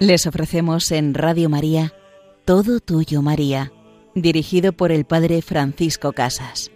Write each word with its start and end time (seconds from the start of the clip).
Les 0.00 0.28
ofrecemos 0.28 0.92
en 0.92 1.12
Radio 1.12 1.48
María 1.48 1.92
Todo 2.44 2.78
Tuyo 2.78 3.20
María, 3.20 3.72
dirigido 4.14 4.72
por 4.72 4.92
el 4.92 5.04
Padre 5.04 5.42
Francisco 5.42 6.12
Casas. 6.12 6.70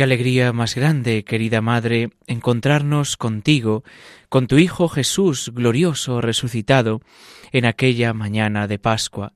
Qué 0.00 0.04
alegría 0.04 0.54
más 0.54 0.76
grande, 0.76 1.24
querida 1.24 1.60
Madre, 1.60 2.08
encontrarnos 2.26 3.18
contigo, 3.18 3.84
con 4.30 4.46
tu 4.46 4.56
Hijo 4.56 4.88
Jesús 4.88 5.52
glorioso 5.54 6.22
resucitado, 6.22 7.02
en 7.52 7.66
aquella 7.66 8.14
mañana 8.14 8.66
de 8.66 8.78
Pascua, 8.78 9.34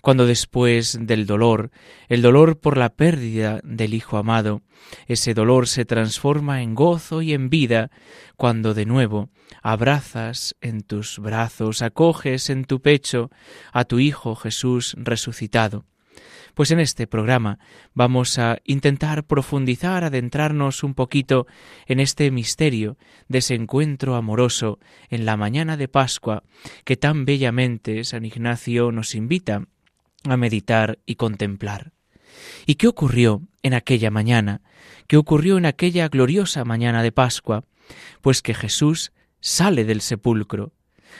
cuando 0.00 0.24
después 0.24 0.98
del 1.02 1.26
dolor, 1.26 1.70
el 2.08 2.22
dolor 2.22 2.58
por 2.58 2.78
la 2.78 2.94
pérdida 2.94 3.60
del 3.62 3.92
Hijo 3.92 4.16
amado, 4.16 4.62
ese 5.06 5.34
dolor 5.34 5.68
se 5.68 5.84
transforma 5.84 6.62
en 6.62 6.74
gozo 6.74 7.20
y 7.20 7.34
en 7.34 7.50
vida, 7.50 7.90
cuando 8.38 8.72
de 8.72 8.86
nuevo 8.86 9.28
abrazas 9.60 10.56
en 10.62 10.80
tus 10.80 11.18
brazos, 11.18 11.82
acoges 11.82 12.48
en 12.48 12.64
tu 12.64 12.80
pecho 12.80 13.30
a 13.70 13.84
tu 13.84 13.98
Hijo 13.98 14.34
Jesús 14.34 14.94
resucitado 14.96 15.84
pues 16.56 16.70
en 16.70 16.80
este 16.80 17.06
programa 17.06 17.58
vamos 17.92 18.38
a 18.38 18.58
intentar 18.64 19.24
profundizar, 19.24 20.04
adentrarnos 20.04 20.82
un 20.82 20.94
poquito 20.94 21.46
en 21.86 22.00
este 22.00 22.30
misterio 22.30 22.96
de 23.28 23.38
ese 23.38 23.54
encuentro 23.54 24.14
amoroso 24.14 24.78
en 25.10 25.26
la 25.26 25.36
mañana 25.36 25.76
de 25.76 25.86
Pascua 25.86 26.44
que 26.84 26.96
tan 26.96 27.26
bellamente 27.26 28.04
San 28.04 28.24
Ignacio 28.24 28.90
nos 28.90 29.14
invita 29.14 29.66
a 30.24 30.36
meditar 30.38 30.98
y 31.04 31.16
contemplar. 31.16 31.92
¿Y 32.64 32.76
qué 32.76 32.88
ocurrió 32.88 33.42
en 33.62 33.74
aquella 33.74 34.10
mañana? 34.10 34.62
¿Qué 35.08 35.18
ocurrió 35.18 35.58
en 35.58 35.66
aquella 35.66 36.08
gloriosa 36.08 36.64
mañana 36.64 37.02
de 37.02 37.12
Pascua? 37.12 37.64
Pues 38.22 38.40
que 38.40 38.54
Jesús 38.54 39.12
sale 39.40 39.84
del 39.84 40.00
sepulcro. 40.00 40.72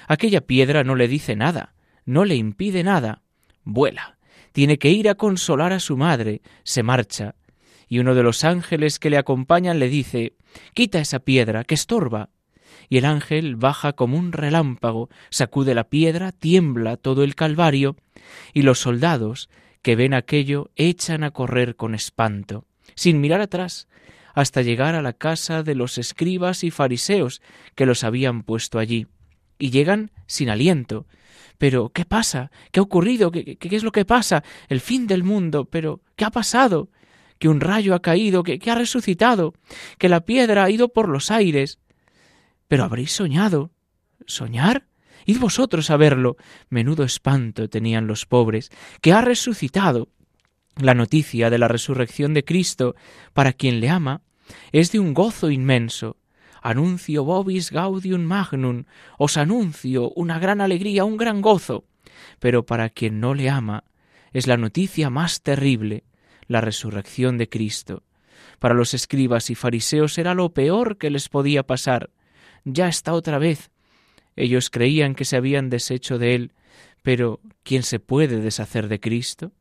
Aquella 0.08 0.41
piedra 0.41 0.83
no 0.83 0.94
le 0.94 1.08
dice 1.08 1.36
nada, 1.36 1.74
no 2.06 2.24
le 2.24 2.36
impide 2.36 2.83
nada, 2.83 3.20
vuela 3.64 4.16
tiene 4.56 4.78
que 4.78 4.88
ir 4.88 5.10
a 5.10 5.16
consolar 5.16 5.74
a 5.74 5.80
su 5.80 5.98
madre, 5.98 6.40
se 6.64 6.83
marcha, 6.83 7.34
y 7.89 7.98
uno 7.98 8.14
de 8.14 8.22
los 8.22 8.42
ángeles 8.42 8.98
que 8.98 9.11
le 9.11 9.18
acompañan 9.18 9.78
le 9.78 9.90
dice 9.90 10.33
Quita 10.72 10.98
esa 10.98 11.18
piedra, 11.18 11.62
que 11.62 11.74
estorba. 11.74 12.30
Y 12.89 12.96
el 12.96 13.05
ángel 13.05 13.56
baja 13.56 13.92
como 13.92 14.16
un 14.16 14.33
relámpago, 14.33 15.11
sacude 15.28 15.74
la 15.74 15.90
piedra, 15.90 16.33
tiembla 16.33 16.96
todo 16.96 17.22
el 17.22 17.34
Calvario, 17.34 17.96
y 18.55 18.62
los 18.62 18.78
soldados 18.78 19.50
que 19.83 19.95
ven 19.95 20.14
aquello 20.14 20.70
echan 20.74 21.22
a 21.22 21.33
correr 21.33 21.77
con 21.77 21.95
espanto, 21.95 22.64
sin 22.95 23.20
mirar 23.20 23.42
atrás, 23.42 23.89
hasta 24.33 24.62
llegar 24.62 24.95
a 24.95 25.02
la 25.02 25.12
casa 25.12 25.64
de 25.64 25.74
los 25.74 25.98
escribas 25.98 26.64
y 26.64 26.70
fariseos 26.70 27.42
que 27.74 27.84
los 27.84 28.05
habían 28.05 28.42
puesto 28.42 28.78
allí, 28.78 29.06
y 29.58 29.70
llegan 29.70 30.11
sin 30.27 30.50
aliento, 30.50 31.06
pero, 31.58 31.90
¿qué 31.90 32.05
pasa? 32.05 32.50
¿Qué 32.70 32.80
ha 32.80 32.83
ocurrido? 32.83 33.30
¿Qué, 33.30 33.56
es 33.61 33.83
lo 33.83 33.92
que 33.92 34.05
pasa? 34.05 34.44
El 34.68 34.80
fin 34.80 35.06
del 35.06 35.24
mundo. 35.24 35.64
Pero, 35.64 36.02
¿qué 36.17 36.24
ha 36.24 36.30
pasado? 36.30 36.90
Que 37.39 37.48
un 37.48 37.61
rayo 37.61 37.95
ha 37.95 38.02
caído, 38.02 38.42
que, 38.42 38.58
que 38.58 38.70
ha 38.70 38.74
resucitado, 38.74 39.55
que 39.98 40.08
la 40.08 40.20
piedra 40.20 40.64
ha 40.64 40.70
ido 40.70 40.89
por 40.89 41.08
los 41.08 41.30
aires. 41.30 41.78
Pero 42.68 42.84
habréis 42.84 43.12
soñado. 43.12 43.70
¿Soñar? 44.27 44.86
Id 45.24 45.39
vosotros 45.39 45.90
a 45.90 45.96
verlo. 45.96 46.36
Menudo 46.68 47.05
espanto 47.05 47.68
tenían 47.68 48.06
los 48.06 48.27
pobres, 48.27 48.70
que 49.00 49.12
ha 49.12 49.20
resucitado. 49.20 50.08
La 50.77 50.95
noticia 50.95 51.48
de 51.48 51.58
la 51.58 51.68
resurrección 51.68 52.34
de 52.34 52.45
Cristo, 52.45 52.96
para 53.33 53.55
quien 53.55 53.80
le 53.80 53.89
ama, 53.89 54.20
es 54.72 54.92
de 54.92 55.00
un 55.00 55.14
gozo 55.14 55.50
inmenso 55.50 56.18
anuncio 56.66 57.22
vobis 57.22 57.70
gaudium 57.70 58.27
magnum, 58.27 58.84
os 59.18 59.36
anuncio 59.36 60.10
una 60.16 60.40
gran 60.40 60.60
alegría, 60.60 61.04
un 61.04 61.16
gran 61.16 61.40
gozo. 61.40 61.84
Pero 62.40 62.66
para 62.66 62.90
quien 62.90 63.20
no 63.20 63.34
le 63.34 63.48
ama, 63.48 63.84
es 64.32 64.48
la 64.48 64.56
noticia 64.56 65.08
más 65.08 65.42
terrible, 65.42 66.02
la 66.48 66.60
resurrección 66.60 67.38
de 67.38 67.48
Cristo. 67.48 68.02
Para 68.58 68.74
los 68.74 68.94
escribas 68.94 69.48
y 69.50 69.54
fariseos 69.54 70.18
era 70.18 70.34
lo 70.34 70.54
peor 70.54 70.98
que 70.98 71.10
les 71.10 71.28
podía 71.28 71.62
pasar. 71.62 72.10
Ya 72.64 72.88
está 72.88 73.12
otra 73.12 73.38
vez. 73.38 73.70
Ellos 74.34 74.68
creían 74.68 75.14
que 75.14 75.24
se 75.24 75.36
habían 75.36 75.70
deshecho 75.70 76.18
de 76.18 76.34
él, 76.34 76.52
pero 77.02 77.40
¿quién 77.62 77.84
se 77.84 78.00
puede 78.00 78.40
deshacer 78.40 78.88
de 78.88 78.98
Cristo? 78.98 79.52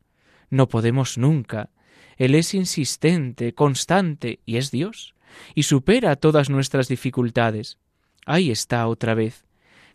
No 0.49 0.67
podemos 0.67 1.19
nunca. 1.19 1.69
Él 2.17 2.33
es 2.33 2.55
insistente, 2.55 3.53
constante, 3.53 4.39
y 4.45 4.57
es 4.57 4.71
Dios 4.71 5.14
y 5.53 5.63
supera 5.63 6.15
todas 6.15 6.49
nuestras 6.49 6.87
dificultades. 6.87 7.77
Ahí 8.25 8.51
está 8.51 8.87
otra 8.87 9.13
vez. 9.13 9.45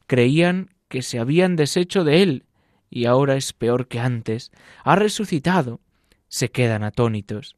Creían 0.07 0.71
que 0.89 1.03
se 1.03 1.19
habían 1.19 1.57
deshecho 1.57 2.05
de 2.05 2.23
él, 2.23 2.45
y 2.91 3.05
ahora 3.05 3.37
es 3.37 3.53
peor 3.53 3.87
que 3.87 4.01
antes. 4.01 4.51
Ha 4.85 4.97
resucitado. 4.97 5.81
Se 6.29 6.51
quedan 6.51 6.83
atónitos. 6.83 7.57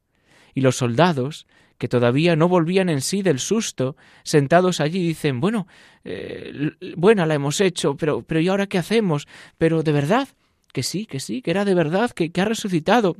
Y 0.53 0.61
los 0.61 0.77
soldados, 0.77 1.47
que 1.77 1.87
todavía 1.87 2.35
no 2.35 2.47
volvían 2.47 2.89
en 2.89 3.01
sí 3.01 3.23
del 3.23 3.39
susto, 3.39 3.97
sentados 4.23 4.79
allí 4.79 4.99
dicen, 5.05 5.41
bueno, 5.41 5.67
eh, 6.03 6.71
buena 6.95 7.25
la 7.25 7.33
hemos 7.33 7.59
hecho, 7.59 7.97
pero, 7.97 8.21
pero 8.21 8.39
¿y 8.39 8.47
ahora 8.47 8.67
qué 8.67 8.77
hacemos? 8.77 9.27
Pero 9.57 9.83
de 9.83 9.91
verdad, 9.91 10.27
que 10.71 10.83
sí, 10.83 11.05
que 11.05 11.19
sí, 11.19 11.41
que 11.41 11.51
era 11.51 11.65
de 11.65 11.75
verdad, 11.75 12.11
que, 12.11 12.31
que 12.31 12.41
ha 12.41 12.45
resucitado. 12.45 13.17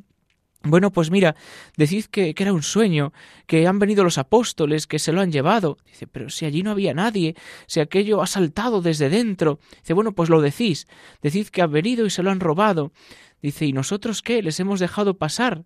Bueno, 0.65 0.91
pues 0.91 1.11
mira, 1.11 1.35
decid 1.75 2.05
que, 2.05 2.33
era 2.37 2.53
un 2.53 2.63
sueño, 2.63 3.11
que 3.47 3.67
han 3.67 3.79
venido 3.79 4.05
los 4.05 4.17
apóstoles, 4.17 4.87
que 4.87 4.97
se 4.97 5.11
lo 5.11 5.19
han 5.19 5.29
llevado. 5.29 5.77
Dice, 5.85 6.07
pero 6.07 6.29
si 6.29 6.45
allí 6.45 6.63
no 6.63 6.71
había 6.71 6.93
nadie, 6.93 7.35
si 7.67 7.81
aquello 7.81 8.21
ha 8.21 8.27
saltado 8.27 8.81
desde 8.81 9.09
dentro. 9.09 9.59
Dice, 9.81 9.93
bueno, 9.93 10.13
pues 10.13 10.29
lo 10.29 10.39
decís, 10.39 10.87
decid 11.21 11.47
que 11.47 11.61
ha 11.61 11.67
venido 11.67 12.05
y 12.05 12.09
se 12.09 12.23
lo 12.23 12.31
han 12.31 12.39
robado. 12.39 12.93
Dice, 13.41 13.65
¿y 13.65 13.73
nosotros 13.73 14.21
qué? 14.21 14.41
¿Les 14.41 14.57
hemos 14.61 14.79
dejado 14.79 15.17
pasar? 15.17 15.65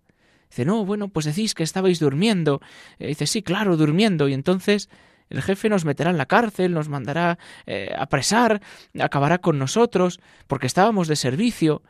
Dice, 0.50 0.64
no, 0.64 0.84
bueno, 0.84 1.08
pues 1.08 1.26
decís 1.26 1.54
que 1.54 1.62
estabais 1.62 2.00
durmiendo. 2.00 2.60
Eh, 2.98 3.06
dice, 3.06 3.28
sí, 3.28 3.42
claro, 3.42 3.76
durmiendo. 3.76 4.26
Y 4.28 4.34
entonces 4.34 4.88
el 5.30 5.42
jefe 5.42 5.68
nos 5.68 5.84
meterá 5.84 6.10
en 6.10 6.18
la 6.18 6.26
cárcel, 6.26 6.72
nos 6.72 6.88
mandará 6.88 7.38
eh, 7.66 7.94
a 7.96 8.06
presar, 8.06 8.60
acabará 8.98 9.38
con 9.38 9.60
nosotros, 9.60 10.18
porque 10.48 10.66
estábamos 10.66 11.06
de 11.06 11.14
servicio. 11.14 11.82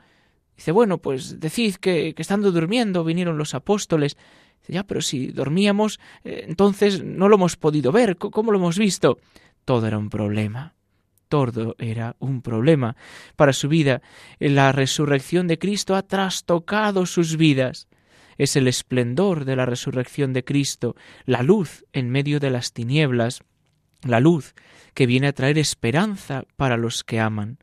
Dice, 0.59 0.73
bueno, 0.73 0.99
pues 0.99 1.39
decid 1.39 1.77
que, 1.77 2.13
estando 2.19 2.51
durmiendo 2.51 3.05
vinieron 3.05 3.39
los 3.39 3.55
apóstoles. 3.55 4.17
Dice, 4.59 4.73
ya, 4.73 4.83
pero 4.83 5.01
si 5.01 5.29
dormíamos, 5.29 6.01
eh, 6.25 6.47
entonces 6.49 7.05
no 7.05 7.29
lo 7.29 7.37
hemos 7.37 7.55
podido 7.55 7.93
ver. 7.93 8.17
¿Cómo 8.17 8.51
lo 8.51 8.59
hemos 8.59 8.77
visto? 8.77 9.19
Todo 9.65 9.87
era 9.87 9.99
un 9.99 10.11
problema. 10.11 10.75
Todo 11.29 11.77
era 11.79 12.17
un 12.19 12.43
problema 12.43 12.97
para 13.37 13.53
su 13.53 13.69
vida. 13.69 14.03
La 14.41 14.73
resurrección 14.73 15.47
de 15.47 15.61
Cristo 15.61 15.95
ha 15.95 16.03
trastocado 16.03 17.07
sus 17.07 17.37
vidas. 17.37 17.87
Es 18.37 18.57
el 18.57 18.67
esplendor 18.67 19.45
de 19.45 19.55
la 19.55 19.65
resurrección 19.65 20.33
de 20.33 20.43
Cristo, 20.43 20.97
la 21.25 21.45
luz 21.45 21.85
en 21.93 22.11
medio 22.11 22.41
de 22.41 22.51
las 22.51 22.73
tinieblas, 22.73 23.43
la 24.03 24.19
luz 24.19 24.55
que 24.93 25.07
viene 25.07 25.29
a 25.29 25.33
traer 25.33 25.57
esperanza 25.57 26.43
para 26.57 26.77
los 26.77 27.05
que 27.05 27.21
aman. 27.21 27.59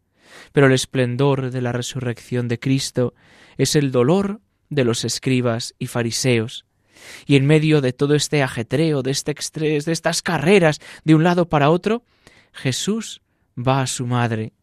Pero 0.51 0.67
el 0.67 0.73
esplendor 0.73 1.51
de 1.51 1.61
la 1.61 1.71
resurrección 1.71 2.47
de 2.47 2.59
Cristo 2.59 3.13
es 3.57 3.75
el 3.75 3.91
dolor 3.91 4.41
de 4.69 4.83
los 4.83 5.05
escribas 5.05 5.75
y 5.79 5.87
fariseos. 5.87 6.65
Y 7.25 7.35
en 7.35 7.45
medio 7.45 7.81
de 7.81 7.93
todo 7.93 8.15
este 8.15 8.41
ajetreo, 8.41 9.03
de 9.03 9.11
este 9.11 9.33
estrés, 9.37 9.85
de 9.85 9.91
estas 9.91 10.21
carreras 10.21 10.79
de 11.03 11.15
un 11.15 11.23
lado 11.23 11.49
para 11.49 11.69
otro, 11.69 12.03
Jesús 12.53 13.21
va 13.57 13.81
a 13.81 13.87
su 13.87 14.07
madre, 14.07 14.53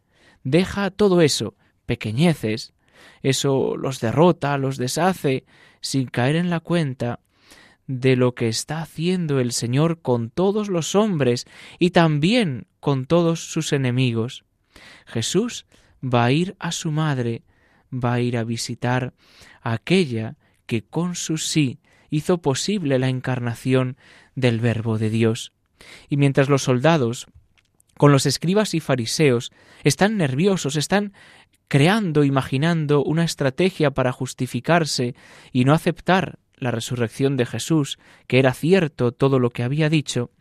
deja 0.43 0.91
todo 0.91 1.21
eso, 1.21 1.55
pequeñeces, 1.85 2.73
eso 3.21 3.77
los 3.77 3.99
derrota, 3.99 4.57
los 4.57 4.77
deshace, 4.77 5.45
sin 5.81 6.07
caer 6.07 6.35
en 6.35 6.49
la 6.49 6.59
cuenta 6.59 7.19
de 7.87 8.15
lo 8.15 8.33
que 8.33 8.47
está 8.47 8.81
haciendo 8.81 9.39
el 9.39 9.51
Señor 9.51 10.01
con 10.01 10.29
todos 10.29 10.69
los 10.69 10.95
hombres 10.95 11.45
y 11.79 11.91
también 11.91 12.67
con 12.79 13.05
todos 13.05 13.51
sus 13.51 13.73
enemigos. 13.73 14.45
Jesús 15.05 15.65
va 16.03 16.25
a 16.25 16.31
ir 16.31 16.55
a 16.59 16.71
su 16.71 16.91
madre, 16.91 17.43
va 17.91 18.13
a 18.13 18.19
ir 18.19 18.37
a 18.37 18.43
visitar 18.43 19.13
a 19.61 19.73
aquella 19.73 20.35
que 20.65 20.83
con 20.83 21.15
su 21.15 21.37
sí 21.37 21.79
hizo 22.09 22.39
posible 22.39 22.99
la 22.99 23.09
encarnación 23.09 23.97
del 24.35 24.59
Verbo 24.59 24.97
de 24.97 25.09
Dios. 25.09 25.51
Y 26.09 26.17
mientras 26.17 26.49
los 26.49 26.63
soldados 26.63 27.27
con 27.97 28.11
los 28.11 28.25
escribas 28.25 28.73
y 28.73 28.79
fariseos, 28.79 29.51
están 29.83 30.17
nerviosos, 30.17 30.75
están 30.75 31.13
creando, 31.67 32.23
imaginando 32.23 33.03
una 33.03 33.23
estrategia 33.23 33.91
para 33.91 34.11
justificarse 34.11 35.15
y 35.51 35.65
no 35.65 35.73
aceptar 35.73 36.39
la 36.55 36.71
resurrección 36.71 37.37
de 37.37 37.45
Jesús, 37.45 37.99
que 38.27 38.39
era 38.39 38.53
cierto 38.53 39.11
todo 39.11 39.39
lo 39.39 39.49
que 39.49 39.63
había 39.63 39.89
dicho, 39.89 40.31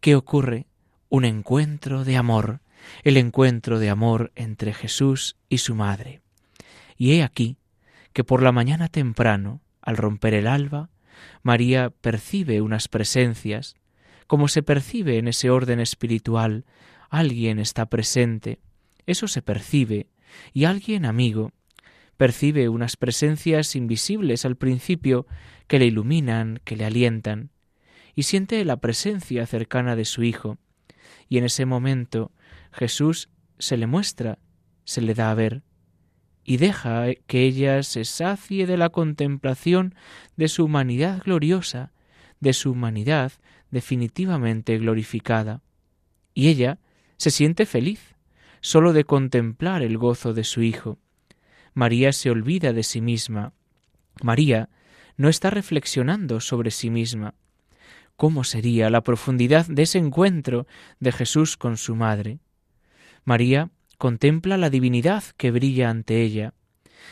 ¿qué 0.00 0.14
ocurre? 0.16 0.66
Un 1.08 1.24
encuentro 1.24 2.04
de 2.04 2.16
amor, 2.16 2.60
el 3.02 3.16
encuentro 3.16 3.78
de 3.78 3.90
amor 3.90 4.32
entre 4.34 4.72
Jesús 4.72 5.36
y 5.48 5.58
su 5.58 5.74
madre. 5.74 6.20
Y 6.96 7.12
he 7.12 7.22
aquí 7.22 7.58
que 8.12 8.24
por 8.24 8.42
la 8.42 8.52
mañana 8.52 8.88
temprano, 8.88 9.60
al 9.82 9.96
romper 9.96 10.34
el 10.34 10.46
alba, 10.46 10.88
María 11.42 11.90
percibe 11.90 12.60
unas 12.60 12.88
presencias, 12.88 13.76
como 14.26 14.48
se 14.48 14.62
percibe 14.62 15.18
en 15.18 15.28
ese 15.28 15.50
orden 15.50 15.80
espiritual, 15.80 16.64
alguien 17.10 17.58
está 17.58 17.86
presente, 17.86 18.58
eso 19.06 19.28
se 19.28 19.42
percibe, 19.42 20.08
y 20.52 20.64
alguien 20.64 21.04
amigo, 21.04 21.52
percibe 22.16 22.68
unas 22.68 22.96
presencias 22.96 23.76
invisibles 23.76 24.44
al 24.44 24.56
principio 24.56 25.26
que 25.66 25.78
le 25.78 25.86
iluminan, 25.86 26.60
que 26.64 26.76
le 26.76 26.84
alientan, 26.84 27.50
y 28.14 28.22
siente 28.22 28.64
la 28.64 28.78
presencia 28.78 29.46
cercana 29.46 29.94
de 29.94 30.04
su 30.04 30.22
Hijo, 30.22 30.58
y 31.28 31.38
en 31.38 31.44
ese 31.44 31.66
momento 31.66 32.32
Jesús 32.72 33.28
se 33.58 33.76
le 33.76 33.86
muestra, 33.86 34.38
se 34.84 35.00
le 35.00 35.14
da 35.14 35.30
a 35.30 35.34
ver, 35.34 35.62
y 36.44 36.58
deja 36.58 37.06
que 37.26 37.42
ella 37.42 37.82
se 37.82 38.04
sacie 38.04 38.66
de 38.66 38.76
la 38.76 38.90
contemplación 38.90 39.94
de 40.36 40.48
su 40.48 40.64
humanidad 40.64 41.22
gloriosa, 41.24 41.92
de 42.40 42.52
su 42.52 42.70
humanidad 42.70 43.32
definitivamente 43.70 44.78
glorificada. 44.78 45.62
Y 46.34 46.48
ella 46.48 46.78
se 47.16 47.30
siente 47.30 47.66
feliz 47.66 48.14
sólo 48.60 48.92
de 48.92 49.04
contemplar 49.04 49.82
el 49.82 49.98
gozo 49.98 50.34
de 50.34 50.44
su 50.44 50.62
Hijo. 50.62 50.98
María 51.74 52.12
se 52.12 52.30
olvida 52.30 52.72
de 52.72 52.82
sí 52.82 53.00
misma. 53.00 53.52
María 54.22 54.70
no 55.16 55.28
está 55.28 55.50
reflexionando 55.50 56.40
sobre 56.40 56.70
sí 56.70 56.90
misma. 56.90 57.34
¿Cómo 58.16 58.44
sería 58.44 58.88
la 58.88 59.02
profundidad 59.02 59.66
de 59.66 59.82
ese 59.82 59.98
encuentro 59.98 60.66
de 61.00 61.12
Jesús 61.12 61.56
con 61.56 61.76
su 61.76 61.94
madre? 61.94 62.38
María 63.24 63.70
contempla 63.98 64.56
la 64.56 64.70
divinidad 64.70 65.22
que 65.36 65.50
brilla 65.50 65.90
ante 65.90 66.22
ella, 66.22 66.54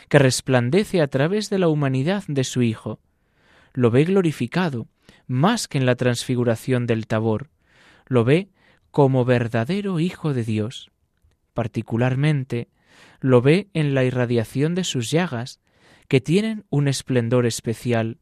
que 0.09 0.17
resplandece 0.17 1.01
a 1.01 1.07
través 1.07 1.49
de 1.49 1.59
la 1.59 1.67
humanidad 1.67 2.23
de 2.27 2.43
su 2.43 2.63
Hijo. 2.63 2.99
Lo 3.73 3.91
ve 3.91 4.05
glorificado, 4.05 4.87
más 5.27 5.67
que 5.67 5.77
en 5.77 5.85
la 5.85 5.95
transfiguración 5.95 6.87
del 6.87 7.05
Tabor, 7.05 7.49
lo 8.07 8.23
ve 8.23 8.49
como 8.89 9.25
verdadero 9.25 9.99
Hijo 9.99 10.33
de 10.33 10.43
Dios. 10.43 10.91
Particularmente, 11.53 12.69
lo 13.19 13.41
ve 13.41 13.67
en 13.73 13.93
la 13.93 14.03
irradiación 14.03 14.73
de 14.73 14.83
sus 14.83 15.11
llagas, 15.11 15.59
que 16.07 16.21
tienen 16.21 16.65
un 16.69 16.87
esplendor 16.87 17.45
especial, 17.45 18.17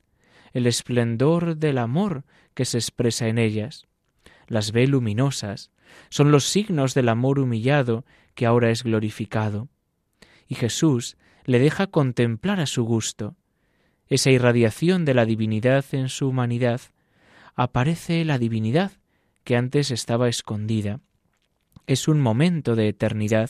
el 0.54 0.68
esplendor 0.68 1.58
del 1.58 1.78
amor 1.78 2.24
que 2.54 2.66
se 2.66 2.78
expresa 2.78 3.28
en 3.28 3.38
ellas. 3.38 3.88
Las 4.48 4.72
ve 4.72 4.88
luminosas, 4.88 5.72
son 6.10 6.32
los 6.32 6.46
signos 6.46 6.94
del 6.94 7.10
amor 7.10 7.40
humillado 7.40 8.06
que 8.36 8.46
ahora 8.46 8.70
es 8.70 8.84
glorificado. 8.84 9.68
Y 10.48 10.56
Jesús 10.56 11.18
le 11.46 11.60
deja 11.60 11.88
contemplar 11.88 12.60
a 12.60 12.66
su 12.66 12.84
gusto. 12.84 13.36
Esa 14.08 14.32
irradiación 14.32 15.06
de 15.06 15.14
la 15.14 15.26
divinidad 15.26 15.86
en 15.92 16.10
su 16.10 16.28
humanidad, 16.28 16.82
aparece 17.56 18.24
la 18.26 18.38
divinidad 18.38 18.92
que 19.44 19.56
antes 19.56 19.92
estaba 19.92 20.30
escondida. 20.30 21.00
Es 21.88 22.08
un 22.08 22.22
momento 22.22 22.76
de 22.76 22.88
eternidad. 22.88 23.50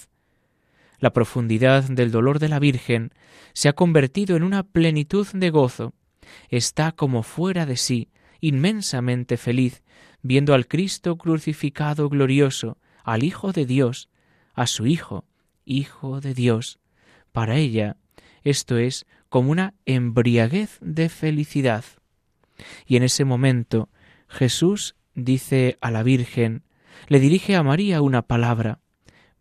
La 1.00 1.14
profundidad 1.14 1.84
del 1.84 2.12
dolor 2.12 2.40
de 2.40 2.50
la 2.50 2.60
Virgen 2.60 3.12
se 3.54 3.70
ha 3.70 3.74
convertido 3.74 4.36
en 4.36 4.44
una 4.44 4.64
plenitud 4.64 5.28
de 5.34 5.50
gozo. 5.50 5.94
Está 6.50 6.92
como 6.92 7.24
fuera 7.24 7.66
de 7.66 7.78
sí, 7.78 8.10
inmensamente 8.40 9.38
feliz, 9.38 9.84
viendo 10.22 10.54
al 10.54 10.68
Cristo 10.68 11.18
crucificado 11.18 12.10
glorioso, 12.10 12.78
al 13.04 13.24
Hijo 13.24 13.52
de 13.52 13.66
Dios, 13.66 14.10
a 14.54 14.68
su 14.68 14.86
Hijo, 14.86 15.25
Hijo 15.66 16.22
de 16.22 16.34
Dios. 16.34 16.80
Para 17.31 17.58
ella 17.58 17.98
esto 18.44 18.78
es 18.78 19.06
como 19.30 19.52
una 19.52 19.74
embriaguez 19.86 20.78
de 20.81 21.10
felicidad. 21.10 21.86
Y 22.86 22.98
en 22.98 23.04
ese 23.04 23.25
momento 23.25 23.90
Jesús 24.28 24.96
dice 25.16 25.78
a 25.81 25.92
la 25.92 26.04
Virgen, 26.04 26.64
le 27.08 27.20
dirige 27.20 27.56
a 27.56 27.64
María 27.64 28.02
una 28.02 28.22
palabra, 28.22 28.80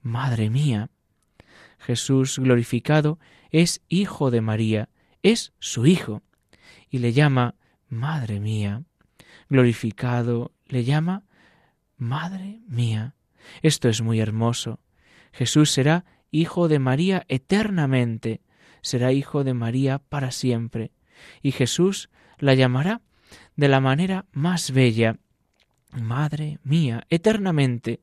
Madre 0.00 0.50
mía. 0.50 0.90
Jesús 1.78 2.38
glorificado 2.38 3.18
es 3.50 3.82
Hijo 3.88 4.30
de 4.30 4.40
María, 4.40 4.88
es 5.22 5.52
su 5.58 5.86
Hijo, 5.86 6.22
y 6.92 6.98
le 6.98 7.12
llama 7.12 7.56
Madre 7.88 8.38
mía. 8.38 8.84
Glorificado 9.48 10.52
le 10.66 10.84
llama 10.84 11.24
Madre 11.96 12.60
mía. 12.68 13.14
Esto 13.62 13.88
es 13.88 14.02
muy 14.02 14.20
hermoso. 14.20 14.78
Jesús 15.32 15.70
será 15.70 16.04
Hijo 16.30 16.68
de 16.68 16.78
María 16.78 17.24
eternamente, 17.28 18.42
será 18.82 19.10
Hijo 19.12 19.42
de 19.42 19.54
María 19.54 19.98
para 19.98 20.30
siempre, 20.30 20.92
y 21.42 21.52
Jesús 21.52 22.10
la 22.38 22.54
llamará 22.54 23.00
de 23.56 23.68
la 23.68 23.80
manera 23.80 24.26
más 24.32 24.70
bella, 24.70 25.18
Madre 25.92 26.58
mía, 26.62 27.06
eternamente, 27.08 28.00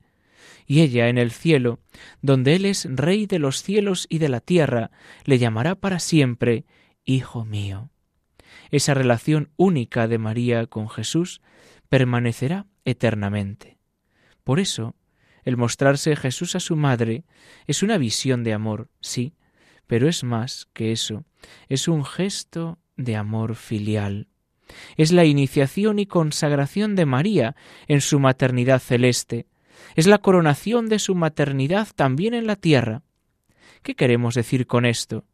y 0.66 0.82
ella 0.82 1.10
en 1.10 1.18
el 1.18 1.32
cielo, 1.32 1.80
donde 2.22 2.56
Él 2.56 2.66
es 2.66 2.88
Rey 2.90 3.26
de 3.28 3.40
los 3.40 3.62
cielos 3.62 4.08
y 4.10 4.18
de 4.18 4.30
la 4.30 4.40
tierra, 4.42 4.92
le 5.26 5.38
llamará 5.38 5.76
para 5.76 6.00
siempre 6.00 6.66
Hijo 7.06 7.46
mío. 7.46 7.92
Esa 8.72 8.94
relación 8.94 9.52
única 9.58 10.08
de 10.08 10.18
María 10.18 10.68
con 10.68 10.90
Jesús 10.90 11.42
permanecerá 11.90 12.68
eternamente. 12.86 13.78
Por 14.44 14.60
eso, 14.60 14.96
el 15.44 15.58
mostrarse 15.58 16.16
Jesús 16.16 16.56
a 16.56 16.60
su 16.60 16.76
madre 16.76 17.24
es 17.68 17.84
una 17.84 17.98
visión 17.98 18.44
de 18.44 18.54
amor, 18.54 18.90
sí, 19.02 19.34
pero 19.88 20.08
es 20.08 20.24
más 20.24 20.68
que 20.74 20.92
eso, 20.92 21.26
es 21.68 21.88
un 21.88 22.06
gesto 22.06 22.78
de 22.96 23.16
amor 23.16 23.56
filial. 23.56 24.28
Es 24.98 25.12
la 25.12 25.26
iniciación 25.26 25.98
y 25.98 26.06
consagración 26.06 26.96
de 26.96 27.06
María 27.06 27.56
en 27.88 28.02
su 28.02 28.20
maternidad 28.20 28.80
celeste. 28.80 29.48
Es 29.96 30.06
la 30.06 30.20
coronación 30.20 30.90
de 30.90 31.00
su 31.00 31.16
maternidad 31.16 31.88
también 31.96 32.34
en 32.34 32.46
la 32.46 32.56
tierra. 32.56 33.02
¿Qué 33.82 33.96
queremos 33.96 34.36
decir 34.36 34.68
con 34.68 34.86
esto? 34.86 35.26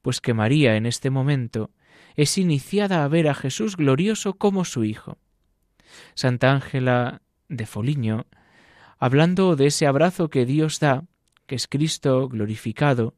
Pues 0.00 0.20
que 0.20 0.32
María 0.32 0.76
en 0.76 0.86
este 0.86 1.10
momento 1.10 1.70
es 2.20 2.36
iniciada 2.36 3.02
a 3.02 3.08
ver 3.08 3.28
a 3.28 3.34
Jesús 3.34 3.78
glorioso 3.78 4.34
como 4.34 4.66
su 4.66 4.84
Hijo. 4.84 5.16
Santa 6.14 6.52
Ángela 6.52 7.22
de 7.48 7.64
Foliño 7.64 8.26
hablando 8.98 9.56
de 9.56 9.68
ese 9.68 9.86
abrazo 9.86 10.28
que 10.28 10.44
Dios 10.44 10.80
da, 10.80 11.04
que 11.46 11.54
es 11.54 11.66
Cristo 11.66 12.28
glorificado, 12.28 13.14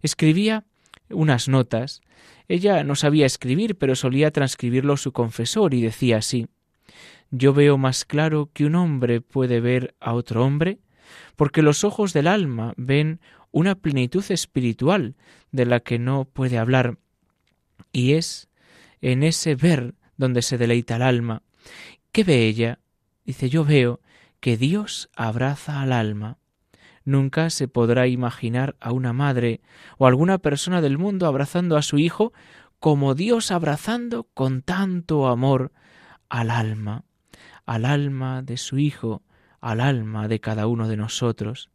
escribía 0.00 0.64
unas 1.10 1.48
notas. 1.48 2.00
Ella 2.48 2.82
no 2.82 2.94
sabía 2.94 3.26
escribir, 3.26 3.76
pero 3.76 3.94
solía 3.94 4.30
transcribirlo 4.30 4.96
su 4.96 5.12
confesor 5.12 5.74
y 5.74 5.82
decía 5.82 6.16
así 6.16 6.46
Yo 7.30 7.52
veo 7.52 7.76
más 7.76 8.06
claro 8.06 8.48
que 8.54 8.64
un 8.64 8.74
hombre 8.74 9.20
puede 9.20 9.60
ver 9.60 9.94
a 10.00 10.14
otro 10.14 10.42
hombre, 10.42 10.78
porque 11.36 11.60
los 11.60 11.84
ojos 11.84 12.14
del 12.14 12.26
alma 12.26 12.72
ven 12.78 13.20
una 13.50 13.74
plenitud 13.74 14.24
espiritual 14.30 15.14
de 15.52 15.66
la 15.66 15.80
que 15.80 15.98
no 15.98 16.24
puede 16.24 16.56
hablar, 16.56 16.96
y 17.92 18.14
es 18.14 18.45
en 19.12 19.22
ese 19.22 19.54
ver 19.54 19.94
donde 20.16 20.42
se 20.42 20.58
deleita 20.58 20.96
el 20.96 21.02
alma. 21.02 21.42
¿Qué 22.10 22.24
ve 22.24 22.44
ella? 22.48 22.80
Dice, 23.24 23.48
yo 23.48 23.64
veo 23.64 24.00
que 24.40 24.56
Dios 24.56 25.10
abraza 25.14 25.80
al 25.80 25.92
alma. 25.92 26.38
Nunca 27.04 27.50
se 27.50 27.68
podrá 27.68 28.08
imaginar 28.08 28.74
a 28.80 28.90
una 28.90 29.12
madre 29.12 29.60
o 29.96 30.08
alguna 30.08 30.38
persona 30.38 30.80
del 30.80 30.98
mundo 30.98 31.28
abrazando 31.28 31.76
a 31.76 31.82
su 31.82 31.98
hijo 31.98 32.32
como 32.80 33.14
Dios 33.14 33.52
abrazando 33.52 34.24
con 34.34 34.62
tanto 34.62 35.28
amor 35.28 35.70
al 36.28 36.50
alma, 36.50 37.04
al 37.64 37.84
alma 37.84 38.42
de 38.42 38.56
su 38.56 38.76
hijo, 38.76 39.22
al 39.60 39.80
alma 39.80 40.26
de 40.26 40.40
cada 40.40 40.66
uno 40.66 40.88
de 40.88 40.96
nosotros, 40.96 41.70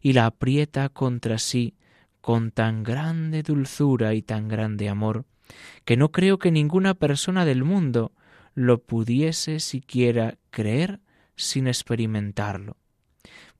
y 0.00 0.14
la 0.14 0.24
aprieta 0.24 0.88
contra 0.88 1.36
sí 1.36 1.74
con 2.22 2.50
tan 2.50 2.82
grande 2.84 3.42
dulzura 3.42 4.14
y 4.14 4.22
tan 4.22 4.48
grande 4.48 4.88
amor, 4.88 5.26
que 5.84 5.96
no 5.96 6.12
creo 6.12 6.38
que 6.38 6.50
ninguna 6.50 6.94
persona 6.94 7.44
del 7.44 7.64
mundo 7.64 8.12
lo 8.54 8.82
pudiese 8.82 9.60
siquiera 9.60 10.38
creer 10.50 11.00
sin 11.36 11.66
experimentarlo. 11.66 12.76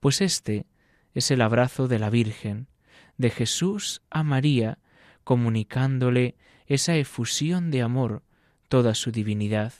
Pues 0.00 0.20
este 0.20 0.66
es 1.14 1.30
el 1.30 1.40
abrazo 1.42 1.88
de 1.88 1.98
la 1.98 2.10
Virgen, 2.10 2.68
de 3.16 3.30
Jesús 3.30 4.02
a 4.10 4.22
María, 4.22 4.78
comunicándole 5.24 6.36
esa 6.66 6.96
efusión 6.96 7.70
de 7.70 7.82
amor, 7.82 8.22
toda 8.68 8.94
su 8.94 9.10
divinidad. 9.10 9.72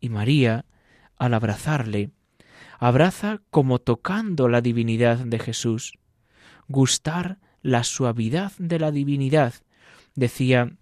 Y 0.00 0.08
María, 0.08 0.64
al 1.16 1.34
abrazarle, 1.34 2.10
abraza 2.78 3.40
como 3.50 3.78
tocando 3.78 4.48
la 4.48 4.60
divinidad 4.60 5.18
de 5.18 5.38
Jesús, 5.38 5.98
gustar 6.68 7.38
la 7.62 7.84
suavidad 7.84 8.52
de 8.58 8.78
la 8.78 8.90
divinidad, 8.90 9.54
decía 10.14 10.72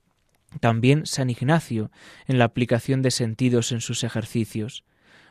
también 0.60 1.06
San 1.06 1.30
Ignacio 1.30 1.90
en 2.26 2.38
la 2.38 2.44
aplicación 2.44 3.02
de 3.02 3.10
sentidos 3.10 3.72
en 3.72 3.80
sus 3.80 4.04
ejercicios, 4.04 4.84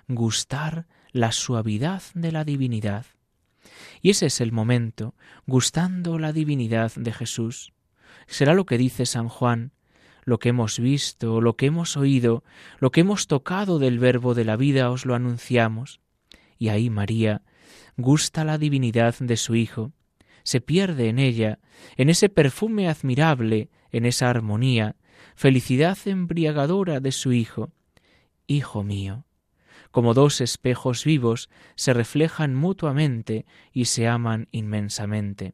gustar 0.07 0.87
la 1.11 1.31
suavidad 1.31 2.03
de 2.13 2.31
la 2.31 2.43
divinidad. 2.43 3.05
Y 4.01 4.11
ese 4.11 4.27
es 4.27 4.41
el 4.41 4.51
momento, 4.51 5.15
gustando 5.45 6.19
la 6.19 6.31
divinidad 6.33 6.91
de 6.95 7.11
Jesús. 7.11 7.73
Será 8.27 8.53
lo 8.53 8.65
que 8.65 8.77
dice 8.77 9.05
San 9.05 9.27
Juan, 9.27 9.71
lo 10.23 10.39
que 10.39 10.49
hemos 10.49 10.79
visto, 10.79 11.41
lo 11.41 11.55
que 11.55 11.67
hemos 11.67 11.97
oído, 11.97 12.43
lo 12.79 12.91
que 12.91 13.01
hemos 13.01 13.27
tocado 13.27 13.79
del 13.79 13.99
verbo 13.99 14.33
de 14.33 14.45
la 14.45 14.57
vida 14.57 14.91
os 14.91 15.05
lo 15.05 15.15
anunciamos. 15.15 16.01
Y 16.57 16.69
ahí 16.69 16.89
María 16.89 17.41
gusta 17.97 18.43
la 18.43 18.57
divinidad 18.57 19.15
de 19.19 19.37
su 19.37 19.55
Hijo, 19.55 19.91
se 20.43 20.61
pierde 20.61 21.09
en 21.09 21.19
ella, 21.19 21.59
en 21.97 22.09
ese 22.09 22.29
perfume 22.29 22.87
admirable, 22.87 23.69
en 23.91 24.05
esa 24.05 24.29
armonía, 24.29 24.95
felicidad 25.35 25.97
embriagadora 26.05 26.99
de 26.99 27.11
su 27.11 27.33
Hijo. 27.33 27.71
Hijo 28.47 28.83
mío, 28.83 29.25
como 29.91 30.13
dos 30.13 30.41
espejos 30.41 31.03
vivos 31.03 31.49
se 31.75 31.93
reflejan 31.93 32.55
mutuamente 32.55 33.45
y 33.71 33.85
se 33.85 34.07
aman 34.07 34.47
inmensamente. 34.51 35.53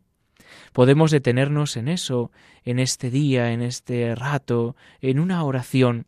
Podemos 0.72 1.12
detenernos 1.12 1.78
en 1.78 1.88
eso, 1.88 2.32
en 2.64 2.80
este 2.80 3.10
día, 3.10 3.52
en 3.52 3.62
este 3.62 4.14
rato, 4.16 4.76
en 5.02 5.20
una 5.20 5.44
oración, 5.44 6.06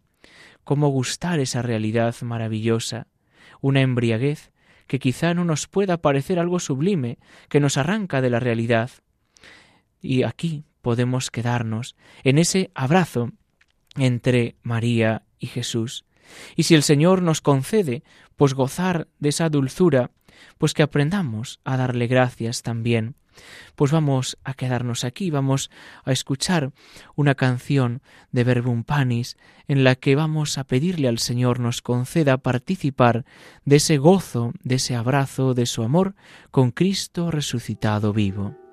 cómo 0.64 0.90
gustar 0.90 1.40
esa 1.40 1.62
realidad 1.62 2.16
maravillosa, 2.22 3.08
una 3.62 3.82
embriaguez 3.82 4.52
que 4.88 5.00
quizá 5.00 5.34
no 5.34 5.46
nos 5.46 5.68
pueda 5.68 5.98
parecer 5.98 6.40
algo 6.40 6.60
sublime, 6.60 7.18
que 7.50 7.60
nos 7.60 7.78
arranca 7.78 8.22
de 8.22 8.30
la 8.30 8.40
realidad. 8.40 8.92
Y 10.02 10.24
aquí 10.24 10.66
podemos 10.82 11.32
quedarnos 11.32 11.96
en 12.24 12.38
ese 12.38 12.70
abrazo 12.76 13.32
entre 13.98 14.56
María 14.64 15.24
y 15.40 15.48
Jesús. 15.48 16.06
Y 16.56 16.64
si 16.64 16.76
el 16.76 16.84
Señor 16.84 17.22
nos 17.22 17.42
concede, 17.42 18.04
pues 18.36 18.54
gozar 18.54 19.08
de 19.20 19.30
esa 19.30 19.50
dulzura, 19.50 20.12
pues 20.58 20.74
que 20.74 20.84
aprendamos 20.84 21.60
a 21.64 21.78
darle 21.78 22.08
gracias 22.08 22.62
también. 22.62 23.16
Pues 23.76 23.92
vamos 23.92 24.38
a 24.46 24.54
quedarnos 24.54 25.04
aquí, 25.04 25.30
vamos 25.30 25.70
a 26.06 26.14
escuchar 26.14 26.72
una 27.16 27.36
canción 27.36 28.02
de 28.32 28.46
Verbum 28.46 28.84
Panis 28.84 29.38
en 29.68 29.84
la 29.84 29.96
que 29.96 30.16
vamos 30.16 30.58
a 30.58 30.64
pedirle 30.64 31.10
al 31.10 31.20
Señor 31.20 31.60
nos 31.60 31.82
conceda 31.82 32.38
participar 32.38 33.26
de 33.66 33.78
ese 33.78 33.98
gozo, 33.98 34.54
de 34.64 34.76
ese 34.76 34.96
abrazo, 34.96 35.54
de 35.54 35.66
su 35.66 35.84
amor 35.84 36.16
con 36.50 36.72
Cristo 36.72 37.30
resucitado 37.30 38.14
vivo. 38.14 38.65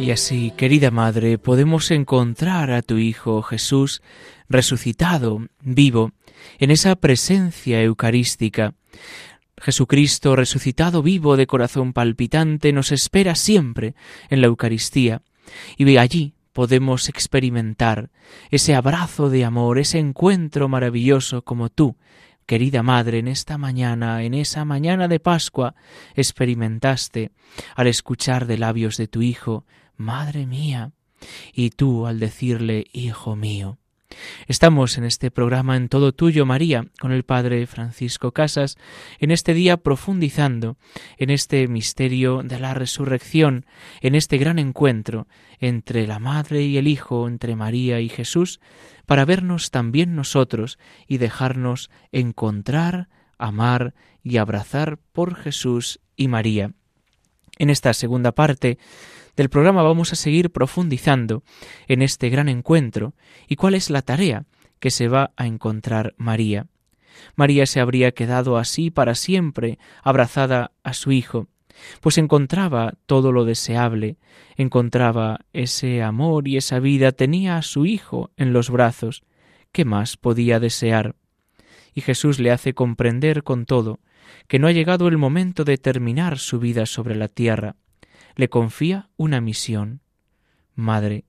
Y 0.00 0.12
así, 0.12 0.52
querida 0.56 0.90
Madre, 0.92 1.38
podemos 1.38 1.90
encontrar 1.90 2.70
a 2.70 2.82
tu 2.82 2.98
Hijo 2.98 3.42
Jesús 3.42 4.00
resucitado, 4.48 5.48
vivo, 5.60 6.12
en 6.58 6.70
esa 6.70 6.94
presencia 6.96 7.82
eucarística. 7.82 8.74
Jesucristo 9.60 10.36
resucitado 10.36 11.02
vivo 11.02 11.36
de 11.36 11.48
corazón 11.48 11.92
palpitante 11.92 12.72
nos 12.72 12.92
espera 12.92 13.34
siempre 13.34 13.94
en 14.30 14.40
la 14.40 14.46
Eucaristía 14.46 15.22
y 15.76 15.96
allí 15.96 16.34
podemos 16.52 17.08
experimentar 17.08 18.10
ese 18.50 18.76
abrazo 18.76 19.30
de 19.30 19.44
amor, 19.44 19.78
ese 19.78 19.98
encuentro 19.98 20.68
maravilloso 20.68 21.42
como 21.42 21.70
tú, 21.70 21.96
querida 22.46 22.82
Madre, 22.82 23.18
en 23.18 23.28
esta 23.28 23.58
mañana, 23.58 24.22
en 24.22 24.34
esa 24.34 24.64
mañana 24.64 25.08
de 25.08 25.20
Pascua, 25.20 25.74
experimentaste 26.14 27.32
al 27.74 27.88
escuchar 27.88 28.46
de 28.46 28.58
labios 28.58 28.96
de 28.96 29.08
tu 29.08 29.22
Hijo 29.22 29.66
Madre 29.98 30.46
mía. 30.46 30.92
Y 31.52 31.70
tú 31.70 32.06
al 32.06 32.18
decirle, 32.18 32.86
Hijo 32.92 33.36
mío, 33.36 33.78
Estamos 34.46 34.96
en 34.96 35.04
este 35.04 35.30
programa 35.30 35.76
en 35.76 35.88
todo 35.88 36.12
tuyo, 36.12 36.46
María, 36.46 36.86
con 37.00 37.12
el 37.12 37.24
Padre 37.24 37.66
Francisco 37.66 38.32
Casas, 38.32 38.76
en 39.18 39.30
este 39.30 39.52
día 39.52 39.76
profundizando 39.76 40.78
en 41.18 41.30
este 41.30 41.68
misterio 41.68 42.42
de 42.42 42.58
la 42.58 42.74
resurrección, 42.74 43.66
en 44.00 44.14
este 44.14 44.38
gran 44.38 44.58
encuentro 44.58 45.28
entre 45.58 46.06
la 46.06 46.18
Madre 46.18 46.62
y 46.62 46.78
el 46.78 46.88
Hijo, 46.88 47.28
entre 47.28 47.54
María 47.54 48.00
y 48.00 48.08
Jesús, 48.08 48.60
para 49.06 49.24
vernos 49.24 49.70
también 49.70 50.16
nosotros 50.16 50.78
y 51.06 51.18
dejarnos 51.18 51.90
encontrar, 52.10 53.08
amar 53.36 53.94
y 54.22 54.38
abrazar 54.38 54.98
por 55.12 55.34
Jesús 55.34 56.00
y 56.16 56.28
María. 56.28 56.72
En 57.58 57.70
esta 57.70 57.92
segunda 57.92 58.32
parte 58.32 58.78
del 59.38 59.50
programa 59.50 59.84
vamos 59.84 60.12
a 60.12 60.16
seguir 60.16 60.50
profundizando 60.50 61.44
en 61.86 62.02
este 62.02 62.28
gran 62.28 62.48
encuentro 62.48 63.14
y 63.46 63.54
cuál 63.54 63.74
es 63.74 63.88
la 63.88 64.02
tarea 64.02 64.46
que 64.80 64.90
se 64.90 65.06
va 65.06 65.30
a 65.36 65.46
encontrar 65.46 66.12
María. 66.18 66.66
María 67.36 67.64
se 67.66 67.78
habría 67.78 68.10
quedado 68.10 68.58
así 68.58 68.90
para 68.90 69.14
siempre, 69.14 69.78
abrazada 70.02 70.72
a 70.82 70.92
su 70.92 71.12
Hijo, 71.12 71.46
pues 72.00 72.18
encontraba 72.18 72.94
todo 73.06 73.30
lo 73.30 73.44
deseable, 73.44 74.16
encontraba 74.56 75.42
ese 75.52 76.02
amor 76.02 76.48
y 76.48 76.56
esa 76.56 76.80
vida, 76.80 77.12
tenía 77.12 77.58
a 77.58 77.62
su 77.62 77.86
Hijo 77.86 78.32
en 78.36 78.52
los 78.52 78.70
brazos. 78.70 79.22
¿Qué 79.70 79.84
más 79.84 80.16
podía 80.16 80.58
desear? 80.58 81.14
Y 81.94 82.00
Jesús 82.00 82.40
le 82.40 82.50
hace 82.50 82.74
comprender 82.74 83.44
con 83.44 83.66
todo 83.66 84.00
que 84.48 84.58
no 84.58 84.66
ha 84.66 84.72
llegado 84.72 85.06
el 85.06 85.16
momento 85.16 85.62
de 85.62 85.78
terminar 85.78 86.38
su 86.38 86.58
vida 86.58 86.86
sobre 86.86 87.14
la 87.14 87.28
tierra, 87.28 87.76
le 88.38 88.48
confía 88.48 89.10
una 89.16 89.40
misión. 89.40 90.00
Madre, 90.76 91.24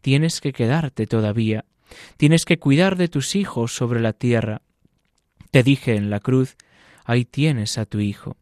tienes 0.00 0.40
que 0.40 0.52
quedarte 0.52 1.08
todavía, 1.08 1.64
tienes 2.16 2.44
que 2.44 2.60
cuidar 2.60 2.96
de 2.96 3.08
tus 3.08 3.34
hijos 3.34 3.74
sobre 3.74 4.00
la 4.00 4.12
tierra. 4.12 4.62
Te 5.50 5.64
dije 5.64 5.96
en 5.96 6.08
la 6.08 6.20
cruz, 6.20 6.56
ahí 7.04 7.24
tienes 7.24 7.78
a 7.78 7.84
tu 7.84 7.98
hijo. 7.98 8.36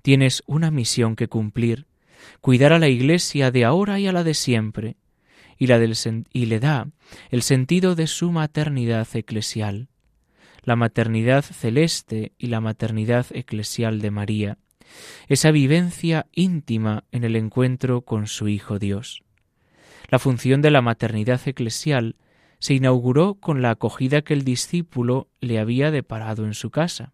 Tienes 0.00 0.44
una 0.46 0.70
misión 0.70 1.16
que 1.16 1.26
cumplir, 1.26 1.86
cuidar 2.40 2.72
a 2.72 2.78
la 2.78 2.86
Iglesia 2.88 3.50
de 3.50 3.64
ahora 3.64 3.98
y 3.98 4.06
a 4.06 4.12
la 4.12 4.22
de 4.22 4.34
siempre, 4.34 4.94
y, 5.58 5.66
la 5.66 5.80
del 5.80 5.96
y 6.32 6.46
le 6.46 6.60
da 6.60 6.86
el 7.30 7.42
sentido 7.42 7.96
de 7.96 8.06
su 8.06 8.30
maternidad 8.30 9.08
eclesial, 9.12 9.88
la 10.62 10.76
maternidad 10.76 11.42
celeste 11.42 12.30
y 12.38 12.46
la 12.46 12.60
maternidad 12.60 13.26
eclesial 13.30 14.00
de 14.00 14.12
María, 14.12 14.58
esa 15.28 15.50
vivencia 15.50 16.26
íntima 16.32 17.04
en 17.12 17.24
el 17.24 17.36
encuentro 17.36 18.02
con 18.02 18.26
su 18.26 18.48
Hijo 18.48 18.78
Dios. 18.78 19.22
La 20.08 20.18
función 20.18 20.62
de 20.62 20.70
la 20.70 20.82
maternidad 20.82 21.40
eclesial 21.46 22.16
se 22.58 22.74
inauguró 22.74 23.34
con 23.34 23.62
la 23.62 23.70
acogida 23.70 24.22
que 24.22 24.34
el 24.34 24.44
discípulo 24.44 25.28
le 25.40 25.58
había 25.58 25.90
deparado 25.90 26.44
en 26.46 26.54
su 26.54 26.70
casa. 26.70 27.12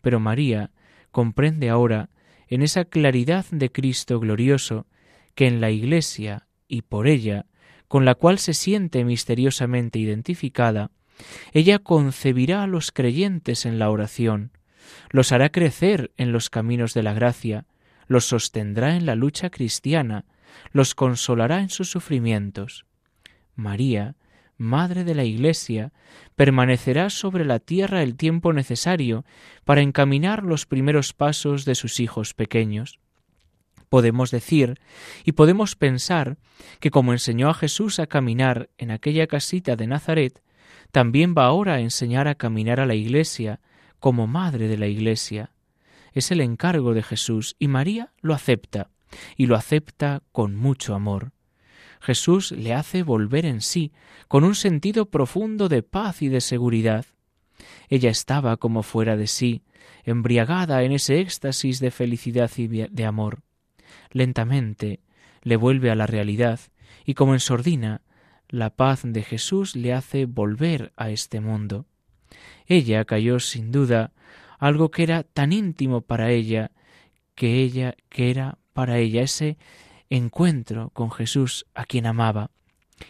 Pero 0.00 0.20
María 0.20 0.72
comprende 1.10 1.70
ahora, 1.70 2.10
en 2.48 2.62
esa 2.62 2.84
claridad 2.84 3.46
de 3.50 3.70
Cristo 3.70 4.20
glorioso, 4.20 4.86
que 5.34 5.46
en 5.46 5.60
la 5.60 5.70
Iglesia 5.70 6.48
y 6.66 6.82
por 6.82 7.06
ella, 7.06 7.46
con 7.86 8.04
la 8.04 8.14
cual 8.14 8.38
se 8.38 8.54
siente 8.54 9.04
misteriosamente 9.04 9.98
identificada, 9.98 10.90
ella 11.52 11.78
concebirá 11.78 12.62
a 12.62 12.66
los 12.66 12.92
creyentes 12.92 13.66
en 13.66 13.78
la 13.78 13.90
oración, 13.90 14.52
los 15.10 15.32
hará 15.32 15.50
crecer 15.50 16.12
en 16.16 16.32
los 16.32 16.50
caminos 16.50 16.94
de 16.94 17.02
la 17.02 17.12
gracia, 17.12 17.66
los 18.06 18.24
sostendrá 18.24 18.96
en 18.96 19.06
la 19.06 19.14
lucha 19.14 19.50
cristiana, 19.50 20.24
los 20.72 20.94
consolará 20.94 21.60
en 21.60 21.68
sus 21.68 21.90
sufrimientos. 21.90 22.86
María, 23.54 24.16
Madre 24.60 25.04
de 25.04 25.14
la 25.14 25.22
Iglesia, 25.22 25.92
permanecerá 26.34 27.10
sobre 27.10 27.44
la 27.44 27.60
tierra 27.60 28.02
el 28.02 28.16
tiempo 28.16 28.52
necesario 28.52 29.24
para 29.64 29.82
encaminar 29.82 30.42
los 30.42 30.66
primeros 30.66 31.12
pasos 31.12 31.64
de 31.64 31.76
sus 31.76 32.00
hijos 32.00 32.34
pequeños. 32.34 32.98
Podemos 33.88 34.32
decir 34.32 34.80
y 35.24 35.32
podemos 35.32 35.76
pensar 35.76 36.38
que 36.80 36.90
como 36.90 37.12
enseñó 37.12 37.48
a 37.50 37.54
Jesús 37.54 38.00
a 38.00 38.08
caminar 38.08 38.68
en 38.78 38.90
aquella 38.90 39.28
casita 39.28 39.76
de 39.76 39.86
Nazaret, 39.86 40.42
también 40.90 41.34
va 41.38 41.44
ahora 41.44 41.74
a 41.74 41.80
enseñar 41.80 42.26
a 42.26 42.34
caminar 42.34 42.80
a 42.80 42.86
la 42.86 42.96
Iglesia 42.96 43.60
como 44.00 44.26
madre 44.26 44.68
de 44.68 44.78
la 44.78 44.86
Iglesia. 44.86 45.52
Es 46.12 46.30
el 46.30 46.40
encargo 46.40 46.94
de 46.94 47.02
Jesús 47.02 47.56
y 47.58 47.68
María 47.68 48.12
lo 48.20 48.34
acepta, 48.34 48.90
y 49.36 49.46
lo 49.46 49.56
acepta 49.56 50.22
con 50.32 50.56
mucho 50.56 50.94
amor. 50.94 51.32
Jesús 52.00 52.52
le 52.52 52.74
hace 52.74 53.02
volver 53.02 53.44
en 53.44 53.60
sí, 53.60 53.92
con 54.28 54.44
un 54.44 54.54
sentido 54.54 55.06
profundo 55.06 55.68
de 55.68 55.82
paz 55.82 56.22
y 56.22 56.28
de 56.28 56.40
seguridad. 56.40 57.06
Ella 57.88 58.10
estaba 58.10 58.56
como 58.56 58.82
fuera 58.82 59.16
de 59.16 59.26
sí, 59.26 59.62
embriagada 60.04 60.82
en 60.84 60.92
ese 60.92 61.20
éxtasis 61.20 61.80
de 61.80 61.90
felicidad 61.90 62.50
y 62.56 62.68
de 62.68 63.04
amor. 63.04 63.42
Lentamente 64.10 65.00
le 65.42 65.56
vuelve 65.56 65.90
a 65.90 65.94
la 65.94 66.06
realidad, 66.06 66.60
y 67.04 67.14
como 67.14 67.34
en 67.34 67.40
sordina, 67.40 68.02
la 68.48 68.70
paz 68.70 69.02
de 69.04 69.22
Jesús 69.22 69.76
le 69.76 69.92
hace 69.92 70.26
volver 70.26 70.92
a 70.96 71.10
este 71.10 71.40
mundo. 71.40 71.86
Ella 72.68 73.04
cayó 73.06 73.40
sin 73.40 73.72
duda 73.72 74.12
algo 74.58 74.90
que 74.90 75.02
era 75.02 75.22
tan 75.22 75.52
íntimo 75.52 76.02
para 76.02 76.30
ella, 76.30 76.70
que 77.34 77.62
ella 77.62 77.96
que 78.10 78.30
era 78.30 78.58
para 78.74 78.98
ella 78.98 79.22
ese 79.22 79.56
encuentro 80.10 80.90
con 80.90 81.10
Jesús 81.10 81.66
a 81.74 81.84
quien 81.84 82.06
amaba. 82.06 82.50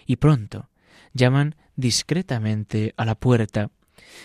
Y 0.07 0.17
pronto 0.17 0.69
llaman 1.13 1.57
discretamente 1.75 2.95
a 2.97 3.05
la 3.05 3.17
puerta. 3.17 3.71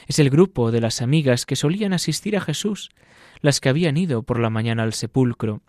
Es 0.07 0.19
el 0.19 0.29
grupo 0.29 0.71
de 0.71 0.81
las 0.81 1.01
amigas 1.01 1.45
que 1.45 1.55
solían 1.55 1.93
asistir 1.93 2.37
a 2.37 2.41
Jesús, 2.41 2.89
las 3.41 3.59
que 3.59 3.69
habían 3.69 3.97
ido 3.97 4.23
por 4.23 4.39
la 4.39 4.49
mañana 4.49 4.83
al 4.83 4.93
sepulcro, 4.93 5.61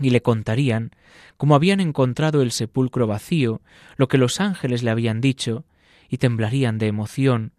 y 0.00 0.10
le 0.10 0.22
contarían 0.22 0.90
cómo 1.36 1.54
habían 1.54 1.80
encontrado 1.80 2.42
el 2.42 2.52
sepulcro 2.52 3.06
vacío, 3.06 3.60
lo 3.96 4.08
que 4.08 4.18
los 4.18 4.40
ángeles 4.40 4.82
le 4.82 4.90
habían 4.90 5.20
dicho, 5.20 5.66
y 6.08 6.18
temblarían 6.18 6.78
de 6.78 6.86
emoción 6.86 7.52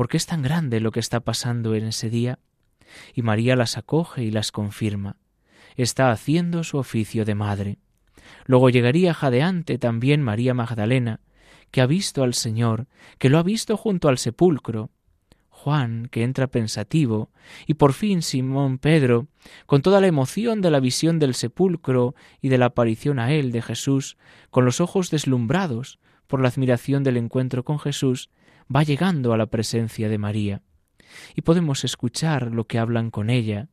porque 0.00 0.16
es 0.16 0.24
tan 0.24 0.40
grande 0.40 0.80
lo 0.80 0.92
que 0.92 1.00
está 1.00 1.20
pasando 1.20 1.74
en 1.74 1.84
ese 1.84 2.08
día. 2.08 2.38
Y 3.12 3.20
María 3.20 3.54
las 3.54 3.76
acoge 3.76 4.24
y 4.24 4.30
las 4.30 4.50
confirma. 4.50 5.18
Está 5.76 6.10
haciendo 6.10 6.64
su 6.64 6.78
oficio 6.78 7.26
de 7.26 7.34
madre. 7.34 7.78
Luego 8.46 8.70
llegaría 8.70 9.12
jadeante 9.12 9.76
también 9.76 10.22
María 10.22 10.54
Magdalena, 10.54 11.20
que 11.70 11.82
ha 11.82 11.86
visto 11.86 12.22
al 12.22 12.32
Señor, 12.32 12.86
que 13.18 13.28
lo 13.28 13.36
ha 13.36 13.42
visto 13.42 13.76
junto 13.76 14.08
al 14.08 14.16
sepulcro. 14.16 14.88
Juan, 15.50 16.08
que 16.10 16.22
entra 16.22 16.46
pensativo, 16.46 17.28
y 17.66 17.74
por 17.74 17.92
fin 17.92 18.22
Simón 18.22 18.78
Pedro, 18.78 19.26
con 19.66 19.82
toda 19.82 20.00
la 20.00 20.06
emoción 20.06 20.62
de 20.62 20.70
la 20.70 20.80
visión 20.80 21.18
del 21.18 21.34
sepulcro 21.34 22.14
y 22.40 22.48
de 22.48 22.56
la 22.56 22.64
aparición 22.64 23.18
a 23.18 23.32
él 23.32 23.52
de 23.52 23.60
Jesús, 23.60 24.16
con 24.48 24.64
los 24.64 24.80
ojos 24.80 25.10
deslumbrados 25.10 25.98
por 26.26 26.40
la 26.40 26.48
admiración 26.48 27.02
del 27.04 27.18
encuentro 27.18 27.64
con 27.64 27.78
Jesús, 27.78 28.30
va 28.74 28.82
llegando 28.82 29.32
a 29.32 29.36
la 29.36 29.46
presencia 29.46 30.08
de 30.08 30.18
María, 30.18 30.62
y 31.34 31.42
podemos 31.42 31.84
escuchar 31.84 32.52
lo 32.52 32.66
que 32.66 32.78
hablan 32.78 33.10
con 33.10 33.30
ella. 33.30 33.68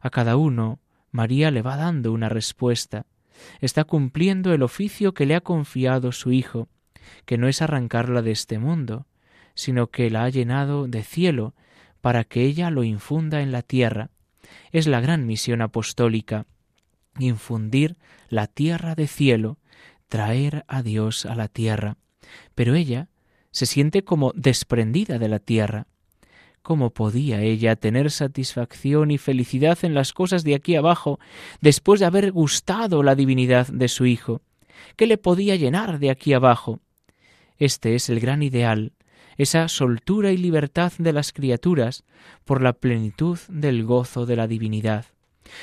A 0.00 0.10
cada 0.10 0.36
uno 0.36 0.80
María 1.10 1.50
le 1.50 1.62
va 1.62 1.76
dando 1.76 2.12
una 2.12 2.28
respuesta. 2.28 3.06
Está 3.60 3.84
cumpliendo 3.84 4.52
el 4.52 4.62
oficio 4.62 5.14
que 5.14 5.26
le 5.26 5.34
ha 5.34 5.40
confiado 5.40 6.12
su 6.12 6.32
Hijo, 6.32 6.68
que 7.24 7.38
no 7.38 7.48
es 7.48 7.62
arrancarla 7.62 8.22
de 8.22 8.32
este 8.32 8.58
mundo, 8.58 9.06
sino 9.54 9.88
que 9.88 10.10
la 10.10 10.24
ha 10.24 10.28
llenado 10.28 10.86
de 10.86 11.02
cielo 11.02 11.54
para 12.00 12.24
que 12.24 12.42
ella 12.42 12.70
lo 12.70 12.84
infunda 12.84 13.40
en 13.40 13.50
la 13.50 13.62
tierra. 13.62 14.10
Es 14.70 14.86
la 14.86 15.00
gran 15.00 15.26
misión 15.26 15.62
apostólica, 15.62 16.46
infundir 17.18 17.96
la 18.28 18.46
tierra 18.46 18.94
de 18.94 19.08
cielo, 19.08 19.58
traer 20.08 20.64
a 20.68 20.82
Dios 20.82 21.26
a 21.26 21.34
la 21.34 21.48
tierra. 21.48 21.96
Pero 22.54 22.74
ella 22.74 23.08
se 23.50 23.66
siente 23.66 24.02
como 24.04 24.32
desprendida 24.34 25.18
de 25.18 25.28
la 25.28 25.38
tierra. 25.38 25.86
¿Cómo 26.62 26.90
podía 26.90 27.40
ella 27.40 27.76
tener 27.76 28.10
satisfacción 28.10 29.10
y 29.10 29.18
felicidad 29.18 29.78
en 29.82 29.94
las 29.94 30.12
cosas 30.12 30.44
de 30.44 30.54
aquí 30.54 30.76
abajo 30.76 31.18
después 31.60 32.00
de 32.00 32.06
haber 32.06 32.32
gustado 32.32 33.02
la 33.02 33.14
divinidad 33.14 33.68
de 33.68 33.88
su 33.88 34.06
Hijo? 34.06 34.42
¿Qué 34.96 35.06
le 35.06 35.18
podía 35.18 35.56
llenar 35.56 35.98
de 35.98 36.10
aquí 36.10 36.32
abajo? 36.32 36.80
Este 37.56 37.94
es 37.94 38.08
el 38.10 38.20
gran 38.20 38.42
ideal, 38.42 38.92
esa 39.36 39.68
soltura 39.68 40.32
y 40.32 40.36
libertad 40.36 40.92
de 40.98 41.12
las 41.12 41.32
criaturas 41.32 42.04
por 42.44 42.62
la 42.62 42.72
plenitud 42.72 43.38
del 43.48 43.84
gozo 43.84 44.26
de 44.26 44.36
la 44.36 44.46
divinidad. 44.46 45.06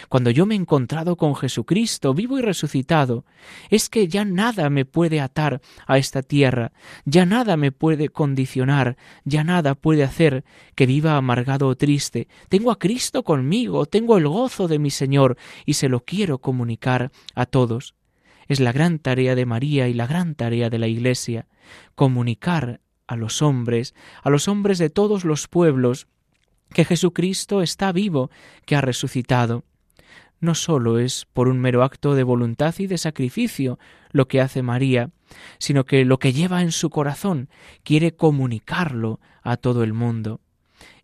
Cuando 0.10 0.30
yo 0.30 0.46
me 0.46 0.56
he 0.56 0.58
encontrado 0.58 1.16
con 1.16 1.36
Jesucristo 1.36 2.14
vivo 2.14 2.38
y 2.38 2.42
resucitado, 2.42 3.26
es 3.70 3.90
que 3.90 4.08
ya 4.08 4.26
nada 4.26 4.70
me 4.70 4.86
puede 4.86 5.22
atar 5.22 5.62
a 5.88 5.98
esta 5.98 6.22
tierra, 6.22 6.72
ya 7.06 7.26
nada 7.26 7.58
me 7.58 7.72
puede 7.72 8.10
condicionar, 8.10 8.98
ya 9.24 9.44
nada 9.44 9.76
puede 9.76 10.04
hacer 10.04 10.44
que 10.76 10.86
viva 10.86 11.18
amargado 11.18 11.68
o 11.68 11.76
triste. 11.76 12.28
Tengo 12.50 12.72
a 12.72 12.80
Cristo 12.80 13.24
conmigo, 13.24 13.86
tengo 13.86 14.18
el 14.18 14.28
gozo 14.28 14.68
de 14.68 14.80
mi 14.80 14.92
Señor 14.92 15.38
y 15.66 15.74
se 15.74 15.90
lo 15.90 16.02
quiero 16.02 16.40
comunicar 16.40 17.12
a 17.34 17.46
todos. 17.46 17.96
Es 18.48 18.60
la 18.60 18.72
gran 18.72 19.00
tarea 19.00 19.36
de 19.36 19.46
María 19.46 19.88
y 19.88 19.94
la 19.94 20.08
gran 20.08 20.36
tarea 20.36 20.70
de 20.70 20.80
la 20.80 20.88
Iglesia, 20.88 21.48
comunicar 21.96 22.82
a 23.08 23.16
los 23.16 23.42
hombres, 23.42 23.94
a 24.24 24.30
los 24.30 24.48
hombres 24.48 24.78
de 24.78 24.90
todos 24.90 25.26
los 25.26 25.48
pueblos, 25.48 26.08
que 26.70 26.86
Jesucristo 26.86 27.62
está 27.62 27.92
vivo, 27.92 28.30
que 28.66 28.76
ha 28.76 28.82
resucitado. 28.82 29.64
No 30.46 30.54
sólo 30.54 31.00
es 31.00 31.26
por 31.34 31.48
un 31.48 31.60
mero 31.60 31.82
acto 31.82 32.14
de 32.14 32.22
voluntad 32.22 32.76
y 32.78 32.86
de 32.86 33.00
sacrificio 33.00 33.80
lo 34.12 34.28
que 34.28 34.42
hace 34.42 34.62
María, 34.62 35.10
sino 35.58 35.86
que 35.86 36.06
lo 36.06 36.20
que 36.20 36.34
lleva 36.34 36.62
en 36.62 36.72
su 36.72 36.92
corazón 36.92 37.50
quiere 37.82 38.16
comunicarlo 38.16 39.20
a 39.42 39.58
todo 39.58 39.84
el 39.84 39.94
mundo. 39.94 40.42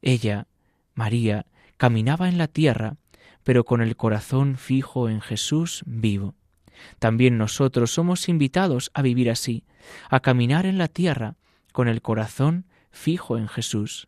Ella, 0.03 0.45
María, 0.93 1.47
caminaba 1.77 2.29
en 2.29 2.37
la 2.37 2.47
tierra, 2.47 2.97
pero 3.43 3.63
con 3.63 3.81
el 3.81 3.95
corazón 3.95 4.57
fijo 4.57 5.09
en 5.09 5.21
Jesús 5.21 5.81
vivo. 5.87 6.35
También 6.99 7.39
nosotros 7.39 7.89
somos 7.89 8.29
invitados 8.29 8.91
a 8.93 9.01
vivir 9.01 9.31
así, 9.31 9.63
a 10.11 10.19
caminar 10.19 10.67
en 10.67 10.77
la 10.77 10.87
tierra 10.87 11.35
con 11.73 11.87
el 11.87 12.03
corazón 12.03 12.67
fijo 12.91 13.39
en 13.39 13.47
Jesús. 13.47 14.07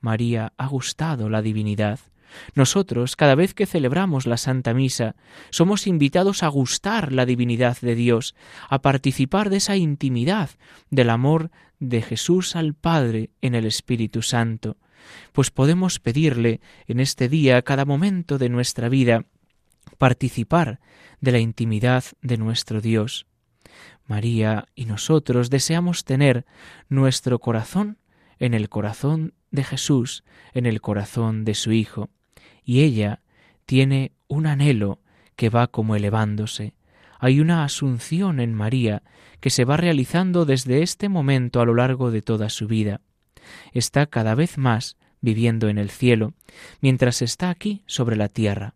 María 0.00 0.54
ha 0.56 0.66
gustado 0.66 1.28
la 1.28 1.42
divinidad. 1.42 2.00
Nosotros, 2.54 3.16
cada 3.16 3.34
vez 3.34 3.54
que 3.54 3.66
celebramos 3.66 4.26
la 4.26 4.36
Santa 4.36 4.74
Misa, 4.74 5.16
somos 5.50 5.86
invitados 5.86 6.42
a 6.42 6.48
gustar 6.48 7.12
la 7.12 7.26
divinidad 7.26 7.78
de 7.80 7.94
Dios, 7.94 8.34
a 8.68 8.80
participar 8.80 9.50
de 9.50 9.58
esa 9.58 9.76
intimidad 9.76 10.50
del 10.90 11.10
amor 11.10 11.50
de 11.78 12.02
Jesús 12.02 12.56
al 12.56 12.74
Padre 12.74 13.30
en 13.40 13.54
el 13.54 13.66
Espíritu 13.66 14.22
Santo, 14.22 14.76
pues 15.32 15.50
podemos 15.50 15.98
pedirle 15.98 16.60
en 16.86 17.00
este 17.00 17.28
día, 17.28 17.62
cada 17.62 17.84
momento 17.84 18.38
de 18.38 18.48
nuestra 18.48 18.88
vida, 18.88 19.24
participar 19.98 20.80
de 21.20 21.32
la 21.32 21.38
intimidad 21.38 22.04
de 22.22 22.36
nuestro 22.36 22.80
Dios. 22.80 23.26
María 24.06 24.66
y 24.74 24.86
nosotros 24.86 25.50
deseamos 25.50 26.04
tener 26.04 26.44
nuestro 26.88 27.38
corazón 27.38 27.98
en 28.38 28.54
el 28.54 28.68
corazón 28.68 29.34
de 29.50 29.64
Jesús, 29.64 30.24
en 30.52 30.66
el 30.66 30.80
corazón 30.80 31.44
de 31.44 31.54
su 31.54 31.72
Hijo, 31.72 32.10
y 32.64 32.82
ella 32.82 33.20
tiene 33.66 34.12
un 34.28 34.46
anhelo 34.46 35.00
que 35.36 35.48
va 35.48 35.66
como 35.66 35.96
elevándose. 35.96 36.74
Hay 37.18 37.40
una 37.40 37.64
asunción 37.64 38.40
en 38.40 38.54
María 38.54 39.02
que 39.40 39.50
se 39.50 39.64
va 39.64 39.76
realizando 39.76 40.44
desde 40.44 40.82
este 40.82 41.08
momento 41.08 41.60
a 41.60 41.64
lo 41.64 41.74
largo 41.74 42.10
de 42.10 42.22
toda 42.22 42.48
su 42.48 42.66
vida. 42.66 43.00
Está 43.72 44.06
cada 44.06 44.34
vez 44.34 44.58
más 44.58 44.96
viviendo 45.20 45.68
en 45.68 45.78
el 45.78 45.90
cielo, 45.90 46.34
mientras 46.80 47.22
está 47.22 47.50
aquí 47.50 47.82
sobre 47.86 48.16
la 48.16 48.28
tierra. 48.28 48.74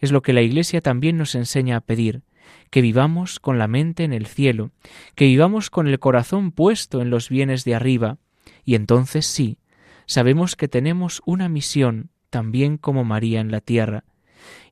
Es 0.00 0.12
lo 0.12 0.22
que 0.22 0.32
la 0.32 0.42
Iglesia 0.42 0.80
también 0.80 1.16
nos 1.16 1.34
enseña 1.34 1.76
a 1.76 1.80
pedir, 1.80 2.22
que 2.70 2.80
vivamos 2.80 3.40
con 3.40 3.58
la 3.58 3.68
mente 3.68 4.04
en 4.04 4.12
el 4.12 4.26
cielo, 4.26 4.70
que 5.14 5.26
vivamos 5.26 5.70
con 5.70 5.86
el 5.88 5.98
corazón 5.98 6.52
puesto 6.52 7.02
en 7.02 7.10
los 7.10 7.28
bienes 7.28 7.64
de 7.64 7.74
arriba, 7.74 8.18
y 8.64 8.74
entonces 8.74 9.26
sí, 9.26 9.58
sabemos 10.06 10.56
que 10.56 10.68
tenemos 10.68 11.22
una 11.24 11.48
misión 11.48 12.10
también 12.34 12.78
como 12.78 13.04
María 13.04 13.38
en 13.40 13.52
la 13.52 13.60
tierra, 13.60 14.02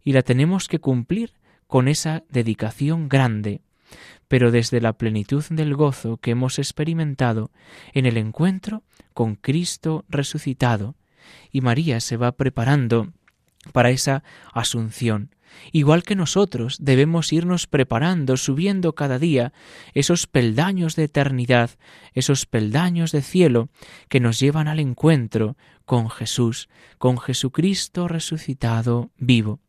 y 0.02 0.14
la 0.14 0.22
tenemos 0.22 0.66
que 0.66 0.80
cumplir 0.80 1.34
con 1.68 1.86
esa 1.86 2.24
dedicación 2.28 3.08
grande, 3.08 3.60
pero 4.26 4.50
desde 4.50 4.80
la 4.80 4.94
plenitud 4.94 5.44
del 5.48 5.76
gozo 5.76 6.16
que 6.16 6.32
hemos 6.32 6.58
experimentado 6.58 7.52
en 7.92 8.06
el 8.06 8.16
encuentro 8.16 8.82
con 9.14 9.36
Cristo 9.36 10.04
resucitado, 10.08 10.96
y 11.52 11.60
María 11.60 12.00
se 12.00 12.16
va 12.16 12.32
preparando 12.32 13.12
para 13.72 13.90
esa 13.90 14.24
asunción. 14.52 15.30
Igual 15.70 16.02
que 16.02 16.16
nosotros 16.16 16.78
debemos 16.80 17.32
irnos 17.32 17.68
preparando, 17.68 18.36
subiendo 18.36 18.94
cada 18.96 19.20
día 19.20 19.52
esos 19.94 20.26
peldaños 20.26 20.96
de 20.96 21.04
eternidad, 21.04 21.70
esos 22.12 22.44
peldaños 22.44 23.12
de 23.12 23.22
cielo 23.22 23.68
que 24.08 24.18
nos 24.18 24.40
llevan 24.40 24.66
al 24.66 24.80
encuentro 24.80 25.56
con 25.84 26.10
Jesús, 26.10 26.68
con 26.98 27.18
Jesucristo 27.18 28.08
resucitado 28.08 29.10
vivo. 29.16 29.60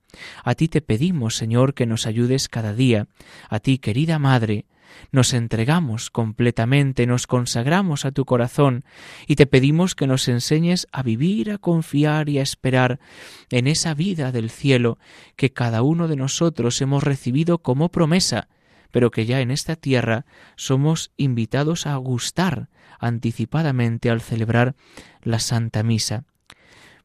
A 0.44 0.56
ti 0.56 0.68
te 0.68 0.82
pedimos, 0.82 1.36
Señor, 1.36 1.74
que 1.74 1.86
nos 1.86 2.06
ayudes 2.06 2.48
cada 2.48 2.74
día, 2.74 3.08
a 3.50 3.60
ti, 3.60 3.80
querida 3.80 4.20
Madre, 4.20 4.66
nos 5.12 5.34
entregamos 5.34 6.10
completamente, 6.10 7.08
nos 7.08 7.28
consagramos 7.28 8.06
a 8.06 8.12
tu 8.12 8.26
corazón 8.26 8.84
y 9.28 9.36
te 9.36 9.46
pedimos 9.46 9.96
que 9.96 10.08
nos 10.08 10.28
enseñes 10.28 10.88
a 10.92 11.04
vivir, 11.04 11.52
a 11.52 11.58
confiar 11.58 12.30
y 12.30 12.40
a 12.40 12.44
esperar 12.44 13.00
en 13.50 13.68
esa 13.68 13.94
vida 13.94 14.32
del 14.32 14.50
cielo 14.50 14.98
que 15.36 15.52
cada 15.52 15.82
uno 15.82 16.08
de 16.08 16.16
nosotros 16.16 16.80
hemos 16.82 17.04
recibido 17.04 17.60
como 17.60 17.90
promesa, 17.90 18.50
pero 18.92 19.12
que 19.12 19.26
ya 19.26 19.42
en 19.42 19.52
esta 19.52 19.76
tierra 19.76 20.26
somos 20.56 21.12
invitados 21.18 21.88
a 21.88 21.96
gustar 21.96 22.70
anticipadamente 23.06 24.10
al 24.10 24.22
celebrar 24.22 24.76
la 25.22 25.40
Santa 25.40 25.84
Misa. 25.84 26.24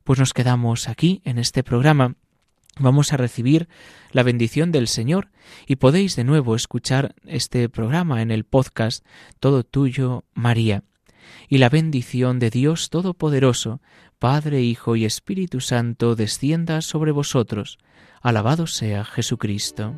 Pues 0.04 0.18
nos 0.18 0.32
quedamos 0.32 0.88
aquí 0.88 1.20
en 1.24 1.38
este 1.38 1.62
programa 1.62 2.16
vamos 2.78 3.12
a 3.12 3.16
recibir 3.16 3.68
la 4.12 4.22
bendición 4.22 4.72
del 4.72 4.88
Señor 4.88 5.30
y 5.66 5.76
podéis 5.76 6.16
de 6.16 6.24
nuevo 6.24 6.54
escuchar 6.54 7.14
este 7.26 7.68
programa 7.68 8.22
en 8.22 8.30
el 8.30 8.44
podcast 8.44 9.04
Todo 9.40 9.64
Tuyo, 9.64 10.24
María. 10.34 10.84
Y 11.48 11.58
la 11.58 11.68
bendición 11.68 12.38
de 12.38 12.50
Dios 12.50 12.90
Todopoderoso, 12.90 13.80
Padre, 14.18 14.62
Hijo 14.62 14.96
y 14.96 15.04
Espíritu 15.04 15.61
Santo, 15.61 16.16
descienda 16.16 16.80
sobre 16.80 17.12
vosotros. 17.12 17.78
Alabado 18.22 18.66
sea 18.66 19.04
Jesucristo. 19.04 19.94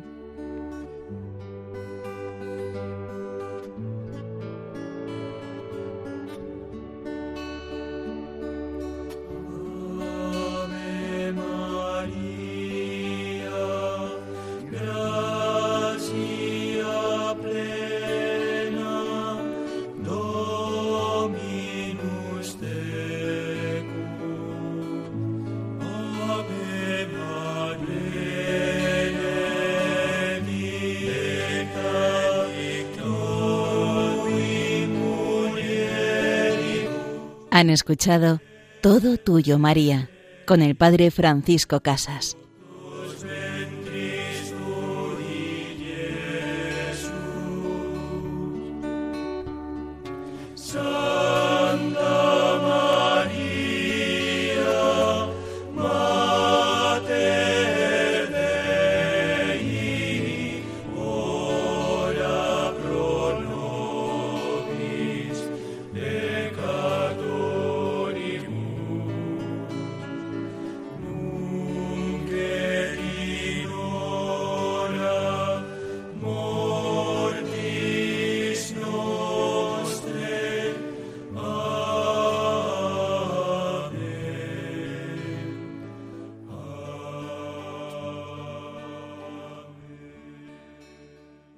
Han 37.61 37.69
escuchado 37.69 38.41
Todo 38.81 39.17
Tuyo 39.17 39.59
María 39.59 40.09
con 40.47 40.63
el 40.63 40.75
Padre 40.75 41.11
Francisco 41.11 41.81
Casas. 41.81 42.35